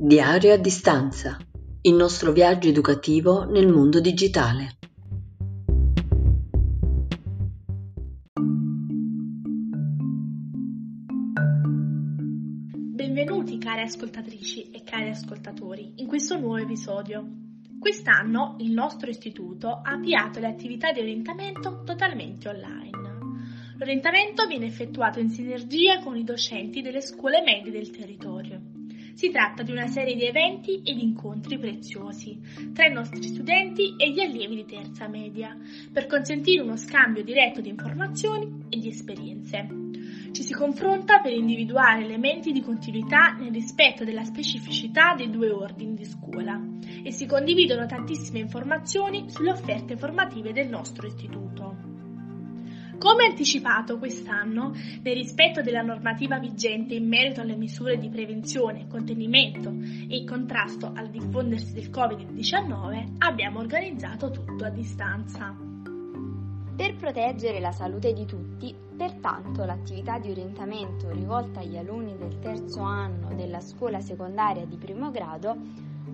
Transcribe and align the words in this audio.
Diario 0.00 0.52
a 0.52 0.56
distanza. 0.56 1.36
Il 1.80 1.94
nostro 1.94 2.30
viaggio 2.30 2.68
educativo 2.68 3.42
nel 3.42 3.66
mondo 3.66 3.98
digitale. 4.00 4.76
Benvenuti 12.94 13.58
cari 13.58 13.80
ascoltatrici 13.82 14.70
e 14.70 14.84
cari 14.84 15.08
ascoltatori 15.08 15.94
in 15.96 16.06
questo 16.06 16.38
nuovo 16.38 16.58
episodio. 16.58 17.26
Quest'anno 17.80 18.54
il 18.60 18.70
nostro 18.70 19.10
istituto 19.10 19.80
ha 19.82 19.90
avviato 19.90 20.38
le 20.38 20.46
attività 20.46 20.92
di 20.92 21.00
orientamento 21.00 21.82
totalmente 21.84 22.48
online. 22.48 22.90
L'orientamento 23.78 24.46
viene 24.46 24.66
effettuato 24.66 25.18
in 25.18 25.28
sinergia 25.28 25.98
con 25.98 26.16
i 26.16 26.22
docenti 26.22 26.82
delle 26.82 27.00
scuole 27.00 27.42
medie 27.42 27.72
del 27.72 27.90
territorio. 27.90 28.67
Si 29.18 29.30
tratta 29.30 29.64
di 29.64 29.72
una 29.72 29.88
serie 29.88 30.14
di 30.14 30.26
eventi 30.26 30.80
ed 30.84 30.96
incontri 30.96 31.58
preziosi 31.58 32.38
tra 32.72 32.86
i 32.86 32.92
nostri 32.92 33.24
studenti 33.24 33.96
e 33.96 34.12
gli 34.12 34.20
allievi 34.20 34.54
di 34.54 34.64
terza 34.64 35.08
media 35.08 35.58
per 35.92 36.06
consentire 36.06 36.62
uno 36.62 36.76
scambio 36.76 37.24
diretto 37.24 37.60
di 37.60 37.68
informazioni 37.68 38.66
e 38.68 38.78
di 38.78 38.86
esperienze. 38.86 39.66
Ci 40.30 40.42
si 40.44 40.52
confronta 40.52 41.18
per 41.18 41.32
individuare 41.32 42.04
elementi 42.04 42.52
di 42.52 42.62
continuità 42.62 43.32
nel 43.32 43.50
rispetto 43.50 44.04
della 44.04 44.22
specificità 44.22 45.16
dei 45.16 45.30
due 45.30 45.50
ordini 45.50 45.94
di 45.94 46.04
scuola 46.04 46.56
e 47.02 47.10
si 47.10 47.26
condividono 47.26 47.86
tantissime 47.86 48.38
informazioni 48.38 49.28
sulle 49.28 49.50
offerte 49.50 49.96
formative 49.96 50.52
del 50.52 50.68
nostro 50.68 51.08
istituto. 51.08 51.87
Come 52.98 53.26
anticipato 53.26 53.96
quest'anno, 53.96 54.72
nel 55.02 55.14
rispetto 55.14 55.62
della 55.62 55.82
normativa 55.82 56.40
vigente 56.40 56.94
in 56.94 57.06
merito 57.06 57.40
alle 57.40 57.54
misure 57.54 57.96
di 57.96 58.08
prevenzione, 58.08 58.88
contenimento 58.88 59.72
e 60.08 60.24
contrasto 60.24 60.90
al 60.92 61.08
diffondersi 61.08 61.74
del 61.74 61.90
Covid-19, 61.90 63.14
abbiamo 63.18 63.60
organizzato 63.60 64.30
tutto 64.30 64.64
a 64.64 64.70
distanza. 64.70 65.56
Per 66.76 66.96
proteggere 66.96 67.60
la 67.60 67.70
salute 67.70 68.12
di 68.12 68.26
tutti, 68.26 68.74
pertanto 68.96 69.64
l'attività 69.64 70.18
di 70.18 70.30
orientamento 70.30 71.08
rivolta 71.10 71.60
agli 71.60 71.76
alunni 71.76 72.16
del 72.16 72.40
terzo 72.40 72.80
anno 72.80 73.32
della 73.36 73.60
scuola 73.60 74.00
secondaria 74.00 74.66
di 74.66 74.76
primo 74.76 75.12
grado 75.12 75.56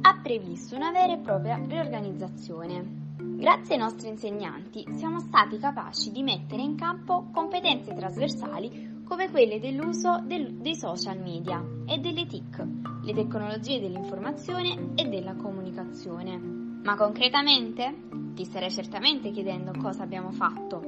ha 0.02 0.20
previsto 0.22 0.76
una 0.76 0.90
vera 0.90 1.14
e 1.14 1.18
propria 1.18 1.56
riorganizzazione. 1.66 3.03
Grazie 3.24 3.74
ai 3.74 3.80
nostri 3.80 4.08
insegnanti 4.08 4.84
siamo 4.92 5.18
stati 5.18 5.58
capaci 5.58 6.12
di 6.12 6.22
mettere 6.22 6.62
in 6.62 6.76
campo 6.76 7.30
competenze 7.32 7.94
trasversali 7.94 9.02
come 9.04 9.30
quelle 9.30 9.58
dell'uso 9.58 10.22
del, 10.24 10.54
dei 10.56 10.76
social 10.76 11.18
media 11.18 11.64
e 11.86 11.98
delle 11.98 12.26
TIC, 12.26 12.66
le 13.02 13.12
tecnologie 13.14 13.80
dell'informazione 13.80 14.92
e 14.94 15.08
della 15.08 15.34
comunicazione. 15.34 16.36
Ma 16.38 16.96
concretamente? 16.96 18.32
Ti 18.34 18.44
starei 18.44 18.70
certamente 18.70 19.30
chiedendo 19.30 19.72
cosa 19.80 20.02
abbiamo 20.02 20.30
fatto. 20.30 20.82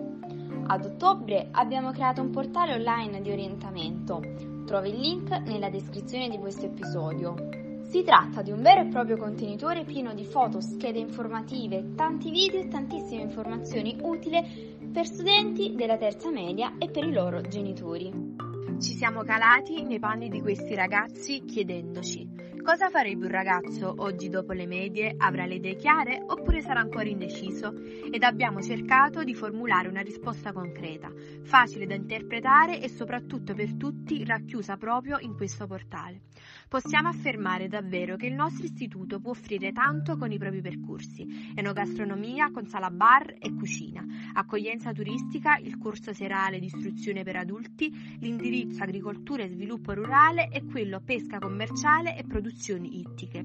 Ad 0.67 0.84
ottobre 0.84 1.48
abbiamo 1.53 1.91
creato 1.91 2.20
un 2.20 2.31
portale 2.31 2.75
online 2.75 3.23
di 3.23 3.31
orientamento. 3.31 4.20
Trovi 4.67 4.91
il 4.91 4.98
link 4.98 5.31
nella 5.31 5.70
descrizione 5.70 6.29
di 6.29 6.39
questo 6.39 6.67
episodio. 6.67 7.55
Si 7.89 8.03
tratta 8.03 8.42
di 8.42 8.51
un 8.51 8.62
vero 8.62 8.81
e 8.81 8.87
proprio 8.87 9.17
contenitore 9.17 9.84
pieno 9.84 10.12
di 10.12 10.25
foto, 10.25 10.61
schede 10.61 10.98
informative, 10.98 11.95
tanti 11.95 12.31
video 12.31 12.61
e 12.61 12.69
tantissime 12.69 13.23
informazioni 13.23 13.97
utili 14.03 14.89
per 14.92 15.06
studenti 15.06 15.75
della 15.75 15.97
terza 15.97 16.31
media 16.31 16.75
e 16.79 16.91
per 16.91 17.05
i 17.05 17.12
loro 17.12 17.41
genitori. 17.42 18.34
Ci 18.81 18.92
siamo 18.92 19.23
calati 19.23 19.84
nei 19.84 20.01
panni 20.01 20.29
di 20.29 20.41
questi 20.41 20.75
ragazzi 20.75 21.45
chiedendoci 21.45 22.36
cosa 22.66 22.90
farebbe 22.90 23.27
un 23.27 23.30
ragazzo 23.30 23.94
oggi 23.98 24.28
dopo 24.28 24.52
le 24.52 24.66
medie? 24.66 25.14
Avrà 25.16 25.46
le 25.46 25.54
idee 25.54 25.77
chiare 25.77 26.20
oppure 26.20 26.62
sarà 26.62 26.80
ancora 26.80 27.08
indeciso? 27.08 27.72
Ed 28.10 28.24
abbiamo 28.24 28.60
cercato 28.60 29.22
di 29.22 29.36
formulare 29.36 29.86
una 29.86 30.00
risposta 30.00 30.52
concreta, 30.52 31.08
facile 31.44 31.86
da 31.86 31.94
interpretare 31.94 32.82
e 32.82 32.88
soprattutto 32.88 33.54
per 33.54 33.74
tutti 33.74 34.24
racchiusa 34.24 34.77
proprio 34.77 35.18
in 35.20 35.36
questo 35.36 35.68
portale. 35.68 36.22
Possiamo 36.68 37.08
affermare 37.08 37.68
davvero 37.68 38.16
che 38.16 38.27
il 38.27 38.34
nostro 38.34 38.64
istituto 38.64 39.20
può 39.20 39.30
offrire 39.30 39.70
tanto 39.70 40.16
con 40.16 40.33
i 40.33 40.38
propri 40.38 40.60
percorsi, 40.60 41.52
enogastronomia 41.54 42.50
con 42.50 42.66
sala 42.66 42.90
bar 42.90 43.36
e 43.38 43.54
cucina, 43.54 44.04
accoglienza 44.33 44.90
turistica, 44.90 45.56
il 45.58 45.78
corso 45.78 46.12
serale 46.12 46.58
di 46.58 46.66
istruzione 46.66 47.22
per 47.22 47.36
adulti, 47.36 48.18
l'indirizzo 48.18 48.83
agricoltura 48.83 49.44
e 49.44 49.50
sviluppo 49.50 49.92
rurale 49.92 50.48
e 50.50 50.64
quello 50.64 51.00
pesca 51.00 51.38
commerciale 51.38 52.18
e 52.18 52.24
produzioni 52.56 53.00
ittiche. 53.00 53.44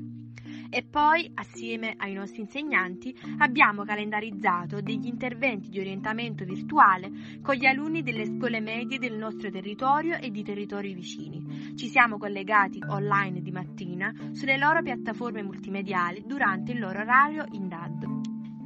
E 0.74 0.84
poi, 0.84 1.30
assieme 1.36 1.96
ai 1.98 2.14
nostri 2.14 2.42
insegnanti, 2.42 3.14
abbiamo 3.40 3.84
calendarizzato 3.84 4.80
degli 4.80 5.06
interventi 5.06 5.70
di 5.70 5.80
orientamento 5.80 6.46
virtuale 6.46 7.12
con 7.42 7.56
gli 7.56 7.66
alunni 7.66 8.02
delle 8.04 8.26
scuole 8.26 8.62
medie 8.62 8.98
del 8.98 9.18
nostro 9.18 9.52
territorio 9.52 10.18
e 10.18 10.32
di 10.32 10.44
territori 10.44 10.94
vicini. 10.94 11.76
Ci 11.76 11.88
siamo 11.88 12.18
collegati 12.18 12.82
online 12.88 13.42
di 13.42 13.52
mattina 13.52 14.14
sulle 14.32 14.58
loro 14.58 14.82
piattaforme 14.82 15.44
multimediali 15.44 16.24
durante 16.26 16.72
il 16.72 16.80
loro 16.80 17.02
orario 17.02 17.46
in 17.52 17.68
DAD. 17.68 18.11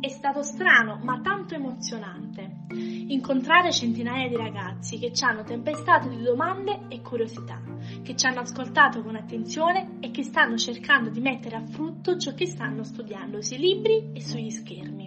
È 0.05 0.09
stato 0.09 0.43
strano, 0.43 0.99
ma 1.01 1.19
tanto 1.19 1.55
emozionante, 1.55 2.67
incontrare 3.07 3.71
centinaia 3.71 4.27
di 4.27 4.35
ragazzi 4.35 4.99
che 4.99 5.11
ci 5.11 5.23
hanno 5.23 5.41
tempestato 5.41 6.09
di 6.09 6.21
domande 6.21 6.81
e 6.89 7.01
curiosità, 7.01 7.59
che 8.03 8.15
ci 8.15 8.27
hanno 8.27 8.41
ascoltato 8.41 9.01
con 9.01 9.15
attenzione 9.15 9.97
e 10.01 10.11
che 10.11 10.21
stanno 10.21 10.57
cercando 10.57 11.09
di 11.09 11.21
mettere 11.21 11.55
a 11.55 11.65
frutto 11.65 12.17
ciò 12.17 12.35
che 12.35 12.45
stanno 12.45 12.83
studiando 12.83 13.41
sui 13.41 13.57
libri 13.57 14.11
e 14.13 14.21
sugli 14.21 14.51
schermi. 14.51 15.04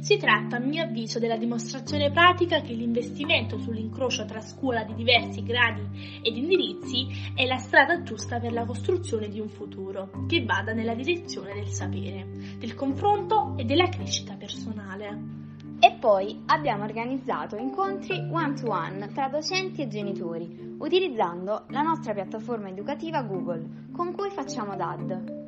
Si 0.00 0.16
tratta, 0.18 0.56
a 0.56 0.60
mio 0.60 0.82
avviso, 0.82 1.18
della 1.18 1.36
dimostrazione 1.36 2.10
pratica 2.10 2.60
che 2.60 2.74
l'investimento 2.74 3.58
sull'incrocio 3.58 4.24
tra 4.24 4.40
scuola 4.40 4.84
di 4.84 4.94
diversi 4.94 5.42
gradi 5.42 6.20
ed 6.22 6.36
indirizzi 6.36 7.06
è 7.34 7.44
la 7.46 7.58
strada 7.58 8.02
giusta 8.02 8.38
per 8.38 8.52
la 8.52 8.64
costruzione 8.64 9.28
di 9.28 9.40
un 9.40 9.48
futuro 9.48 10.10
che 10.28 10.44
vada 10.44 10.72
nella 10.72 10.94
direzione 10.94 11.54
del 11.54 11.68
sapere, 11.68 12.26
del 12.58 12.74
confronto 12.74 13.54
e 13.56 13.64
della 13.64 13.88
crescita 13.88 14.34
personale. 14.34 15.44
E 15.78 15.92
poi 16.00 16.42
abbiamo 16.46 16.84
organizzato 16.84 17.56
incontri 17.56 18.16
one-to-one 18.30 19.12
tra 19.12 19.28
docenti 19.28 19.82
e 19.82 19.88
genitori, 19.88 20.74
utilizzando 20.78 21.64
la 21.68 21.82
nostra 21.82 22.14
piattaforma 22.14 22.68
educativa 22.68 23.22
Google, 23.22 23.88
con 23.92 24.12
cui 24.12 24.30
facciamo 24.30 24.74
DAD. 24.74 25.45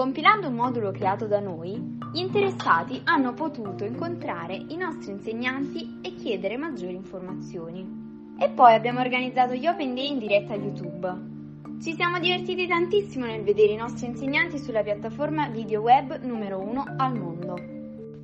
Compilando 0.00 0.48
un 0.48 0.54
modulo 0.54 0.92
creato 0.92 1.26
da 1.26 1.40
noi, 1.40 1.98
gli 2.10 2.20
interessati 2.20 3.02
hanno 3.04 3.34
potuto 3.34 3.84
incontrare 3.84 4.54
i 4.54 4.74
nostri 4.74 5.12
insegnanti 5.12 5.98
e 6.00 6.14
chiedere 6.14 6.56
maggiori 6.56 6.94
informazioni. 6.94 8.34
E 8.38 8.48
poi 8.48 8.72
abbiamo 8.72 9.00
organizzato 9.00 9.52
gli 9.52 9.66
Open 9.66 9.94
Day 9.94 10.10
in 10.10 10.18
diretta 10.18 10.54
a 10.54 10.56
YouTube. 10.56 11.82
Ci 11.82 11.92
siamo 11.92 12.18
divertiti 12.18 12.66
tantissimo 12.66 13.26
nel 13.26 13.42
vedere 13.42 13.72
i 13.72 13.76
nostri 13.76 14.06
insegnanti 14.06 14.58
sulla 14.58 14.82
piattaforma 14.82 15.48
video 15.48 15.82
web 15.82 16.18
numero 16.22 16.60
1 16.60 16.94
al 16.96 17.18
mondo. 17.18 17.79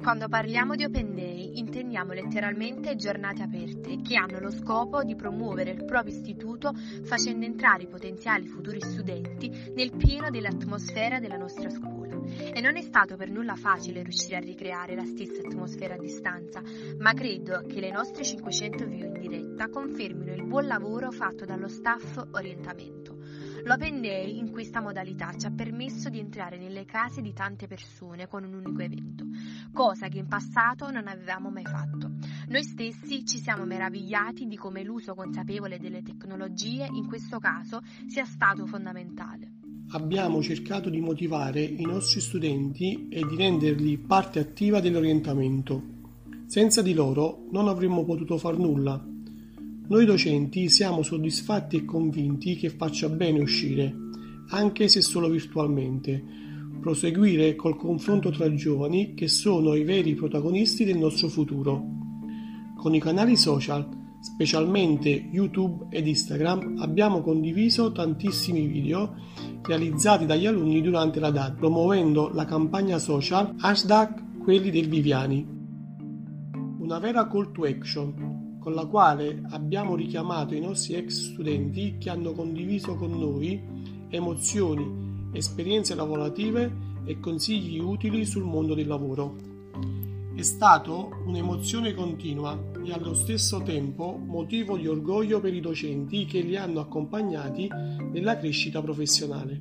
Quando 0.06 0.28
parliamo 0.28 0.76
di 0.76 0.84
Open 0.84 1.16
Day 1.16 1.58
intendiamo 1.58 2.12
letteralmente 2.12 2.94
giornate 2.94 3.42
aperte 3.42 4.02
che 4.02 4.14
hanno 4.14 4.38
lo 4.38 4.52
scopo 4.52 5.02
di 5.02 5.16
promuovere 5.16 5.72
il 5.72 5.84
proprio 5.84 6.14
istituto 6.14 6.72
facendo 7.02 7.44
entrare 7.44 7.82
i 7.82 7.88
potenziali 7.88 8.46
futuri 8.46 8.80
studenti 8.80 9.50
nel 9.74 9.96
pieno 9.96 10.30
dell'atmosfera 10.30 11.18
della 11.18 11.36
nostra 11.36 11.70
scuola. 11.70 12.20
E 12.24 12.60
non 12.60 12.76
è 12.76 12.82
stato 12.82 13.16
per 13.16 13.30
nulla 13.30 13.56
facile 13.56 14.04
riuscire 14.04 14.36
a 14.36 14.40
ricreare 14.40 14.94
la 14.94 15.04
stessa 15.04 15.40
atmosfera 15.44 15.94
a 15.94 15.98
distanza, 15.98 16.62
ma 16.98 17.12
credo 17.12 17.64
che 17.66 17.80
le 17.80 17.90
nostre 17.90 18.22
500 18.22 18.86
view 18.86 19.06
in 19.06 19.20
diretta 19.20 19.68
confermino 19.68 20.32
il 20.32 20.46
buon 20.46 20.68
lavoro 20.68 21.10
fatto 21.10 21.44
dallo 21.44 21.66
staff 21.66 22.22
orientamento. 22.30 23.16
L'Open 23.66 24.00
Day 24.00 24.38
in 24.38 24.52
questa 24.52 24.80
modalità 24.80 25.32
ci 25.36 25.44
ha 25.46 25.50
permesso 25.50 26.08
di 26.08 26.20
entrare 26.20 26.56
nelle 26.56 26.84
case 26.84 27.20
di 27.20 27.32
tante 27.32 27.66
persone 27.66 28.28
con 28.28 28.44
un 28.44 28.54
unico 28.54 28.80
evento, 28.80 29.24
cosa 29.72 30.06
che 30.06 30.18
in 30.18 30.28
passato 30.28 30.88
non 30.92 31.08
avevamo 31.08 31.50
mai 31.50 31.64
fatto. 31.64 32.12
Noi 32.46 32.62
stessi 32.62 33.24
ci 33.26 33.38
siamo 33.38 33.64
meravigliati 33.64 34.46
di 34.46 34.54
come 34.54 34.84
l'uso 34.84 35.16
consapevole 35.16 35.80
delle 35.80 36.04
tecnologie 36.04 36.86
in 36.92 37.08
questo 37.08 37.40
caso 37.40 37.80
sia 38.06 38.24
stato 38.24 38.66
fondamentale. 38.66 39.50
Abbiamo 39.88 40.40
cercato 40.42 40.88
di 40.88 41.00
motivare 41.00 41.60
i 41.60 41.84
nostri 41.84 42.20
studenti 42.20 43.08
e 43.08 43.26
di 43.26 43.34
renderli 43.34 43.98
parte 43.98 44.38
attiva 44.38 44.78
dell'orientamento. 44.78 45.82
Senza 46.46 46.82
di 46.82 46.94
loro 46.94 47.48
non 47.50 47.66
avremmo 47.66 48.04
potuto 48.04 48.38
far 48.38 48.58
nulla 48.58 49.14
noi 49.88 50.04
docenti 50.04 50.68
siamo 50.68 51.02
soddisfatti 51.02 51.76
e 51.76 51.84
convinti 51.84 52.56
che 52.56 52.70
faccia 52.70 53.08
bene 53.08 53.40
uscire, 53.40 53.94
anche 54.48 54.88
se 54.88 55.00
solo 55.00 55.28
virtualmente, 55.28 56.24
proseguire 56.80 57.54
col 57.54 57.76
confronto 57.76 58.30
tra 58.30 58.52
giovani 58.52 59.14
che 59.14 59.28
sono 59.28 59.74
i 59.74 59.84
veri 59.84 60.14
protagonisti 60.14 60.84
del 60.84 60.98
nostro 60.98 61.28
futuro. 61.28 61.84
Con 62.76 62.94
i 62.94 63.00
canali 63.00 63.36
social 63.36 63.88
specialmente 64.20 65.08
YouTube 65.08 65.86
ed 65.90 66.06
Instagram, 66.06 66.78
abbiamo 66.80 67.22
condiviso 67.22 67.92
tantissimi 67.92 68.66
video 68.66 69.14
realizzati 69.62 70.26
dagli 70.26 70.46
alunni 70.46 70.82
durante 70.82 71.20
la 71.20 71.30
DAD, 71.30 71.56
promuovendo 71.56 72.30
la 72.32 72.44
campagna 72.44 72.98
social 72.98 73.54
hashtag 73.58 74.40
quelli 74.42 74.70
del 74.70 74.88
Viviani. 74.88 75.46
Una 76.78 76.98
vera 76.98 77.28
call 77.28 77.52
to 77.52 77.64
action, 77.64 78.35
con 78.66 78.74
la 78.74 78.86
quale 78.86 79.42
abbiamo 79.50 79.94
richiamato 79.94 80.52
i 80.52 80.60
nostri 80.60 80.94
ex 80.94 81.30
studenti 81.30 81.98
che 82.00 82.10
hanno 82.10 82.32
condiviso 82.32 82.96
con 82.96 83.16
noi 83.16 83.62
emozioni, 84.08 85.28
esperienze 85.30 85.94
lavorative 85.94 86.72
e 87.04 87.20
consigli 87.20 87.78
utili 87.78 88.24
sul 88.24 88.42
mondo 88.42 88.74
del 88.74 88.88
lavoro. 88.88 89.36
È 90.34 90.42
stato 90.42 91.10
un'emozione 91.26 91.94
continua 91.94 92.60
e 92.84 92.92
allo 92.92 93.14
stesso 93.14 93.62
tempo 93.62 94.20
motivo 94.20 94.76
di 94.76 94.88
orgoglio 94.88 95.38
per 95.38 95.54
i 95.54 95.60
docenti 95.60 96.24
che 96.24 96.40
li 96.40 96.56
hanno 96.56 96.80
accompagnati 96.80 97.68
nella 98.10 98.36
crescita 98.36 98.82
professionale. 98.82 99.60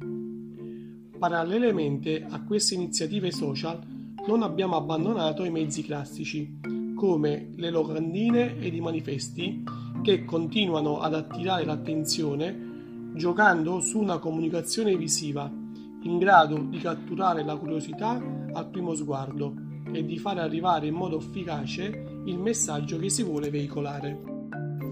Parallelamente 1.19 2.25
a 2.27 2.41
queste 2.41 2.73
iniziative 2.73 3.29
social 3.29 3.79
non 4.25 4.41
abbiamo 4.41 4.75
abbandonato 4.75 5.43
i 5.43 5.51
mezzi 5.51 5.83
classici, 5.83 6.84
come 6.95 7.51
le 7.55 7.69
locandine 7.69 8.57
ed 8.59 8.73
i 8.73 8.81
manifesti, 8.81 9.63
che 10.01 10.25
continuano 10.25 10.99
ad 10.99 11.13
attirare 11.13 11.65
l'attenzione 11.65 13.13
giocando 13.15 13.79
su 13.79 13.99
una 13.99 14.17
comunicazione 14.17 14.95
visiva 14.97 15.51
in 16.01 16.17
grado 16.17 16.57
di 16.57 16.77
catturare 16.77 17.43
la 17.43 17.55
curiosità 17.55 18.21
al 18.53 18.69
primo 18.69 18.93
sguardo 18.93 19.53
e 19.91 20.05
di 20.05 20.17
fare 20.17 20.41
arrivare 20.41 20.87
in 20.87 20.93
modo 20.93 21.17
efficace 21.17 22.21
il 22.25 22.37
messaggio 22.37 22.97
che 22.97 23.09
si 23.09 23.23
vuole 23.23 23.49
veicolare. 23.49 24.21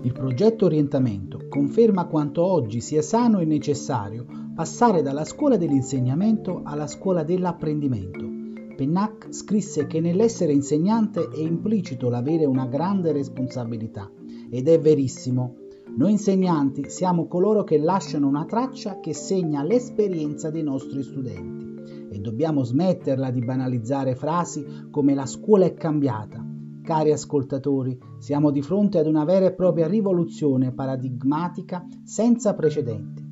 Il 0.03 0.11
progetto 0.11 0.65
Orientamento 0.65 1.47
conferma 1.49 2.05
quanto 2.05 2.43
oggi 2.43 2.81
sia 2.81 3.01
sano 3.01 3.39
e 3.39 3.45
necessario 3.45 4.25
passare 4.55 5.01
dalla 5.01 5.23
scuola 5.23 5.57
dell'insegnamento 5.57 6.61
alla 6.63 6.87
scuola 6.87 7.23
dell'apprendimento. 7.23 8.32
Pennac 8.75 9.27
scrisse 9.29 9.85
che 9.85 9.99
nell'essere 9.99 10.51
insegnante 10.51 11.29
è 11.29 11.39
implicito 11.39 12.09
l'avere 12.09 12.45
una 12.45 12.65
grande 12.65 13.11
responsabilità 13.11 14.09
ed 14.49 14.67
è 14.67 14.79
verissimo. 14.79 15.55
Noi 15.95 16.11
insegnanti 16.11 16.89
siamo 16.89 17.27
coloro 17.27 17.63
che 17.63 17.77
lasciano 17.77 18.27
una 18.27 18.45
traccia 18.45 18.99
che 18.99 19.13
segna 19.13 19.61
l'esperienza 19.61 20.49
dei 20.49 20.63
nostri 20.63 21.03
studenti 21.03 22.09
e 22.09 22.19
dobbiamo 22.19 22.63
smetterla 22.63 23.29
di 23.29 23.41
banalizzare 23.41 24.15
frasi 24.15 24.87
come 24.89 25.13
la 25.13 25.27
scuola 25.27 25.65
è 25.65 25.73
cambiata. 25.75 26.43
Cari 26.81 27.11
ascoltatori, 27.11 27.97
siamo 28.17 28.49
di 28.49 28.61
fronte 28.61 28.97
ad 28.97 29.07
una 29.07 29.23
vera 29.23 29.45
e 29.45 29.53
propria 29.53 29.87
rivoluzione 29.87 30.73
paradigmatica 30.73 31.85
senza 32.03 32.53
precedenti. 32.55 33.22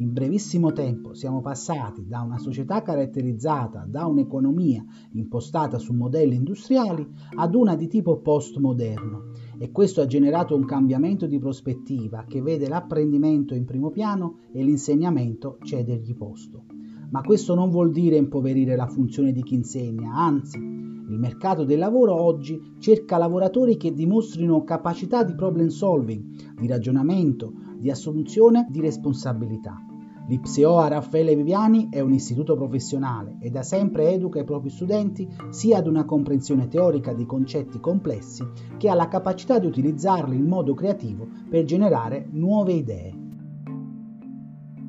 In 0.00 0.12
brevissimo 0.12 0.70
tempo 0.70 1.12
siamo 1.12 1.40
passati 1.40 2.06
da 2.06 2.20
una 2.20 2.38
società 2.38 2.82
caratterizzata 2.82 3.84
da 3.84 4.06
un'economia 4.06 4.84
impostata 5.14 5.78
su 5.78 5.92
modelli 5.92 6.36
industriali 6.36 7.04
ad 7.34 7.56
una 7.56 7.74
di 7.74 7.88
tipo 7.88 8.20
postmoderno 8.20 9.32
e 9.58 9.72
questo 9.72 10.00
ha 10.00 10.06
generato 10.06 10.54
un 10.54 10.64
cambiamento 10.64 11.26
di 11.26 11.40
prospettiva 11.40 12.26
che 12.28 12.40
vede 12.40 12.68
l'apprendimento 12.68 13.56
in 13.56 13.64
primo 13.64 13.90
piano 13.90 14.36
e 14.52 14.62
l'insegnamento 14.62 15.58
cedergli 15.64 16.14
posto. 16.14 16.66
Ma 17.10 17.20
questo 17.22 17.56
non 17.56 17.68
vuol 17.68 17.90
dire 17.90 18.14
impoverire 18.14 18.76
la 18.76 18.86
funzione 18.86 19.32
di 19.32 19.42
chi 19.42 19.54
insegna, 19.54 20.12
anzi, 20.12 20.58
il 20.58 21.18
mercato 21.18 21.64
del 21.64 21.78
lavoro 21.78 22.14
oggi 22.14 22.76
cerca 22.78 23.18
lavoratori 23.18 23.76
che 23.76 23.92
dimostrino 23.92 24.62
capacità 24.62 25.24
di 25.24 25.34
problem 25.34 25.68
solving, 25.68 26.54
di 26.60 26.68
ragionamento, 26.68 27.52
di 27.78 27.90
assunzione 27.90 28.68
di 28.70 28.80
responsabilità. 28.80 29.87
L'Ipseoa 30.28 30.88
Raffaele 30.88 31.34
Viviani 31.34 31.88
è 31.90 32.00
un 32.00 32.12
istituto 32.12 32.54
professionale 32.54 33.38
e 33.40 33.48
da 33.48 33.62
sempre 33.62 34.10
educa 34.12 34.38
i 34.38 34.44
propri 34.44 34.68
studenti 34.68 35.26
sia 35.48 35.78
ad 35.78 35.86
una 35.86 36.04
comprensione 36.04 36.68
teorica 36.68 37.14
di 37.14 37.24
concetti 37.24 37.80
complessi 37.80 38.44
che 38.76 38.90
alla 38.90 39.08
capacità 39.08 39.58
di 39.58 39.66
utilizzarli 39.66 40.36
in 40.36 40.44
modo 40.44 40.74
creativo 40.74 41.26
per 41.48 41.64
generare 41.64 42.28
nuove 42.30 42.72
idee. 42.74 43.14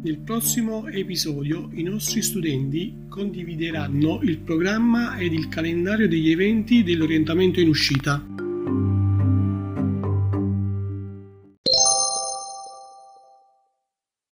Nel 0.01 0.19
prossimo 0.19 0.87
episodio 0.87 1.69
i 1.71 1.83
nostri 1.83 2.21
studenti 2.21 3.05
condivideranno 3.07 4.19
il 4.23 4.39
programma 4.39 5.17
ed 5.17 5.31
il 5.31 5.47
calendario 5.47 6.09
degli 6.09 6.31
eventi 6.31 6.83
dell'orientamento 6.83 7.61
in 7.61 7.69
uscita. 7.69 8.28